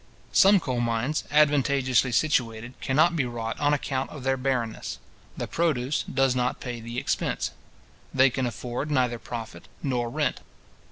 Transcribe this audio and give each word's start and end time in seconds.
Some 0.31 0.59
coal 0.59 0.79
mines, 0.79 1.25
advantageously 1.29 2.11
situated, 2.13 2.73
cannot 2.81 3.15
be 3.15 3.23
wrought 3.23 3.59
on 3.59 3.71
account 3.71 4.09
of 4.09 4.23
their 4.23 4.35
barrenness. 4.35 4.97
The 5.37 5.45
produce 5.45 6.01
does 6.11 6.35
not 6.35 6.59
pay 6.59 6.79
the 6.79 6.97
expense. 6.97 7.51
They 8.11 8.31
can 8.31 8.47
afford 8.47 8.89
neither 8.89 9.19
profit 9.19 9.67
nor 9.83 10.09
rent. 10.09 10.39